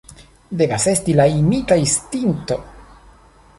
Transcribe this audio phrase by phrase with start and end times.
[0.61, 2.61] Devas esti la imita instinkto!